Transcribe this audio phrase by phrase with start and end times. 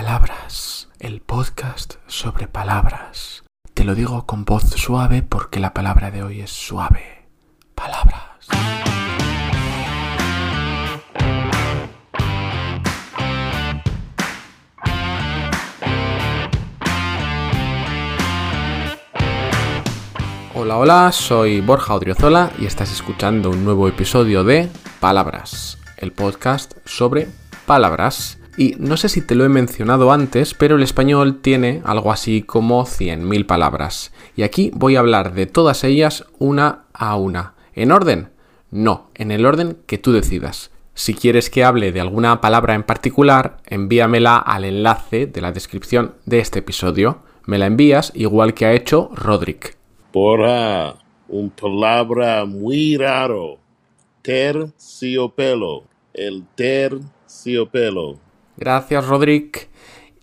[0.00, 3.42] Palabras, el podcast sobre palabras.
[3.74, 7.26] Te lo digo con voz suave porque la palabra de hoy es suave.
[7.74, 8.46] Palabras.
[20.54, 24.68] Hola, hola, soy Borja Odriozola y estás escuchando un nuevo episodio de
[25.00, 27.26] Palabras, el podcast sobre
[27.66, 28.37] palabras.
[28.58, 32.42] Y no sé si te lo he mencionado antes, pero el español tiene algo así
[32.42, 34.12] como 100.000 palabras.
[34.34, 37.54] Y aquí voy a hablar de todas ellas una a una.
[37.72, 38.30] ¿En orden?
[38.72, 40.72] No, en el orden que tú decidas.
[40.92, 46.16] Si quieres que hable de alguna palabra en particular, envíamela al enlace de la descripción
[46.26, 47.22] de este episodio.
[47.46, 49.76] Me la envías igual que ha hecho Roderick.
[50.10, 50.96] Porra,
[51.28, 53.58] un palabra muy raro.
[54.22, 55.84] Terciopelo.
[56.12, 58.18] El terciopelo.
[58.58, 59.68] Gracias, Roderick.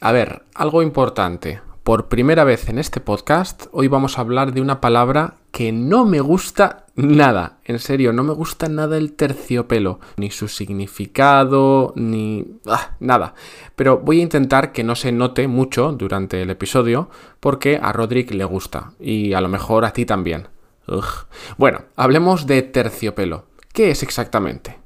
[0.00, 1.60] A ver, algo importante.
[1.84, 6.04] Por primera vez en este podcast, hoy vamos a hablar de una palabra que no
[6.04, 7.58] me gusta nada.
[7.64, 10.00] En serio, no me gusta nada el terciopelo.
[10.16, 12.58] Ni su significado, ni...
[12.66, 13.34] Ah, nada.
[13.76, 18.32] Pero voy a intentar que no se note mucho durante el episodio, porque a Roderick
[18.32, 18.94] le gusta.
[18.98, 20.48] Y a lo mejor a ti también.
[21.56, 23.44] Bueno, hablemos de terciopelo.
[23.72, 24.83] ¿Qué es exactamente?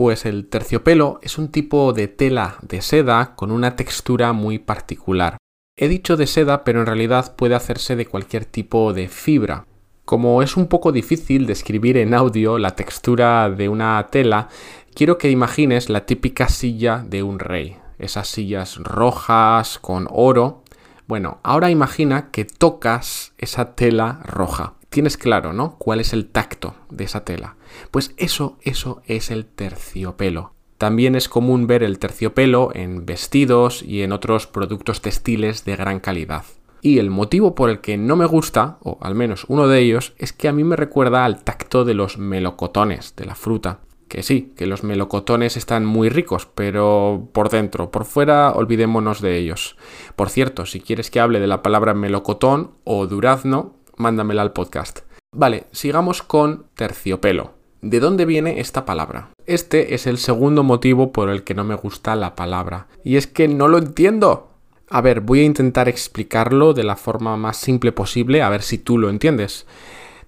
[0.00, 5.36] Pues el terciopelo es un tipo de tela de seda con una textura muy particular.
[5.76, 9.66] He dicho de seda, pero en realidad puede hacerse de cualquier tipo de fibra.
[10.06, 14.48] Como es un poco difícil describir en audio la textura de una tela,
[14.94, 17.76] quiero que imagines la típica silla de un rey.
[17.98, 20.64] Esas sillas rojas con oro.
[21.08, 25.76] Bueno, ahora imagina que tocas esa tela roja tienes claro, ¿no?
[25.78, 27.56] ¿Cuál es el tacto de esa tela?
[27.90, 30.52] Pues eso, eso es el terciopelo.
[30.76, 36.00] También es común ver el terciopelo en vestidos y en otros productos textiles de gran
[36.00, 36.44] calidad.
[36.82, 40.14] Y el motivo por el que no me gusta, o al menos uno de ellos,
[40.16, 43.80] es que a mí me recuerda al tacto de los melocotones, de la fruta.
[44.08, 49.36] Que sí, que los melocotones están muy ricos, pero por dentro, por fuera, olvidémonos de
[49.36, 49.76] ellos.
[50.16, 55.00] Por cierto, si quieres que hable de la palabra melocotón o durazno, mándamela al podcast.
[55.32, 57.54] Vale, sigamos con terciopelo.
[57.82, 59.30] ¿De dónde viene esta palabra?
[59.46, 62.88] Este es el segundo motivo por el que no me gusta la palabra.
[63.04, 64.50] Y es que no lo entiendo.
[64.90, 68.76] A ver, voy a intentar explicarlo de la forma más simple posible, a ver si
[68.76, 69.66] tú lo entiendes.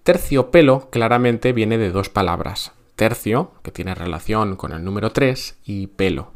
[0.03, 2.73] Terciopelo claramente viene de dos palabras.
[2.95, 6.33] Tercio, que tiene relación con el número 3, y pelo.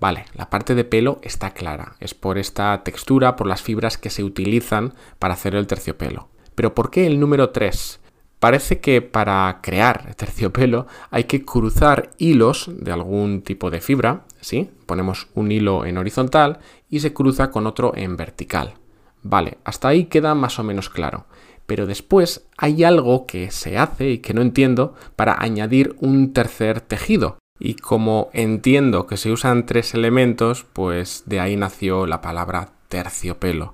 [0.00, 1.96] Vale, la parte de pelo está clara.
[2.00, 6.28] Es por esta textura, por las fibras que se utilizan para hacer el terciopelo.
[6.54, 8.00] Pero ¿por qué el número 3?
[8.38, 14.70] Parece que para crear terciopelo hay que cruzar hilos de algún tipo de fibra, ¿sí?
[14.84, 16.58] Ponemos un hilo en horizontal
[16.90, 18.74] y se cruza con otro en vertical.
[19.22, 21.24] Vale, hasta ahí queda más o menos claro.
[21.64, 26.82] Pero después hay algo que se hace y que no entiendo para añadir un tercer
[26.82, 27.38] tejido.
[27.58, 33.72] Y como entiendo que se usan tres elementos, pues de ahí nació la palabra terciopelo.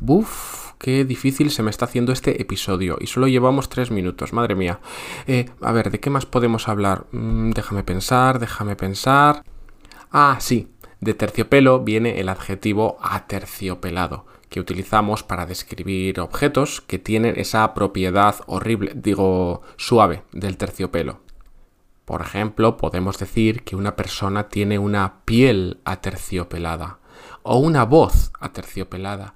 [0.00, 4.54] Buf, qué difícil se me está haciendo este episodio y solo llevamos tres minutos, madre
[4.54, 4.80] mía.
[5.26, 7.06] Eh, a ver, ¿de qué más podemos hablar?
[7.12, 9.44] Mm, déjame pensar, déjame pensar.
[10.12, 10.68] Ah, sí,
[11.00, 18.36] de terciopelo viene el adjetivo aterciopelado, que utilizamos para describir objetos que tienen esa propiedad
[18.46, 21.20] horrible, digo, suave del terciopelo.
[22.04, 27.00] Por ejemplo, podemos decir que una persona tiene una piel aterciopelada
[27.42, 29.34] o una voz aterciopelada.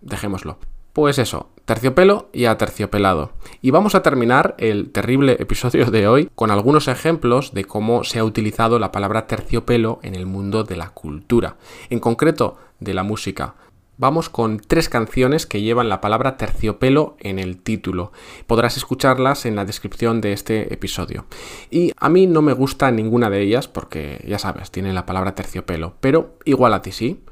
[0.00, 0.58] Dejémoslo.
[0.92, 3.32] Pues eso, terciopelo y aterciopelado.
[3.60, 8.20] Y vamos a terminar el terrible episodio de hoy con algunos ejemplos de cómo se
[8.20, 11.56] ha utilizado la palabra terciopelo en el mundo de la cultura,
[11.90, 13.54] en concreto de la música.
[13.96, 18.10] Vamos con tres canciones que llevan la palabra terciopelo en el título.
[18.48, 21.26] Podrás escucharlas en la descripción de este episodio.
[21.70, 25.36] Y a mí no me gusta ninguna de ellas porque, ya sabes, tiene la palabra
[25.36, 27.22] terciopelo, pero igual a ti sí.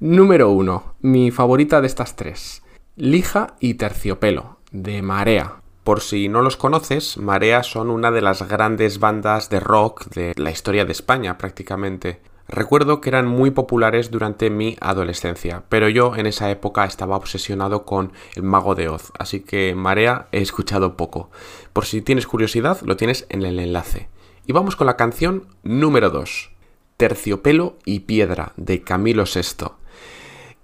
[0.00, 2.62] Número uno, mi favorita de estas tres.
[2.96, 5.60] Lija y terciopelo, de Marea.
[5.84, 10.32] Por si no los conoces, Marea son una de las grandes bandas de rock de
[10.36, 12.20] la historia de España prácticamente.
[12.48, 17.84] Recuerdo que eran muy populares durante mi adolescencia, pero yo en esa época estaba obsesionado
[17.84, 21.28] con el mago de Oz, así que Marea he escuchado poco.
[21.72, 24.08] Por si tienes curiosidad, lo tienes en el enlace.
[24.46, 26.50] Y vamos con la canción número 2,
[26.96, 29.72] Terciopelo y Piedra, de Camilo VI.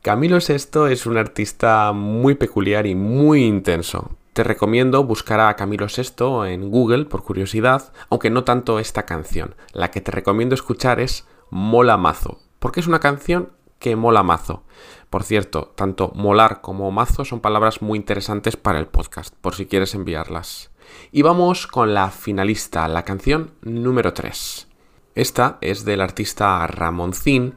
[0.02, 4.16] Camilo VI es un artista muy peculiar y muy intenso.
[4.34, 9.56] Te recomiendo buscar a Camilo VI en Google por curiosidad, aunque no tanto esta canción.
[9.72, 12.38] La que te recomiendo escuchar es Mola Mazo.
[12.58, 14.62] porque es una canción que mola mazo.
[15.10, 19.66] Por cierto, tanto molar como mazo son palabras muy interesantes para el podcast, por si
[19.66, 20.70] quieres enviarlas.
[21.10, 24.66] Y vamos con la finalista, la canción número 3.
[25.14, 27.56] Esta es del artista Ramoncín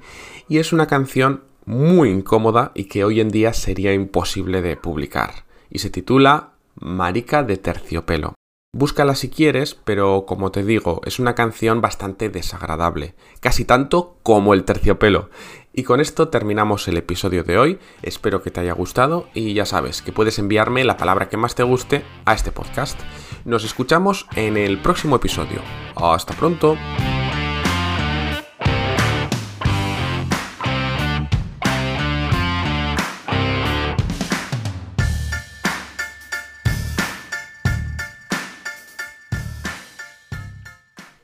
[0.49, 5.45] y es una canción muy incómoda y que hoy en día sería imposible de publicar.
[5.69, 8.34] Y se titula Marica de terciopelo.
[8.77, 14.53] Búscala si quieres, pero como te digo, es una canción bastante desagradable, casi tanto como
[14.53, 15.29] el terciopelo.
[15.71, 19.65] Y con esto terminamos el episodio de hoy, espero que te haya gustado y ya
[19.65, 22.99] sabes que puedes enviarme la palabra que más te guste a este podcast.
[23.45, 25.61] Nos escuchamos en el próximo episodio.
[25.95, 26.75] Hasta pronto.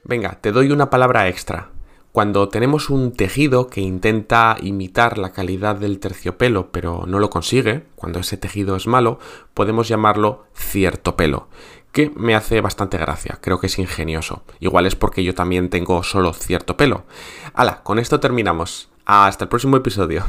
[0.04, 1.70] Venga, te doy una palabra extra.
[2.12, 7.86] Cuando tenemos un tejido que intenta imitar la calidad del terciopelo pero no lo consigue,
[7.96, 9.20] cuando ese tejido es malo,
[9.54, 11.48] podemos llamarlo cierto pelo,
[11.94, 14.44] que me hace bastante gracia, creo que es ingenioso.
[14.60, 17.06] Igual es porque yo también tengo solo cierto pelo.
[17.54, 18.90] Hala, con esto terminamos.
[19.06, 20.26] Hasta el próximo episodio.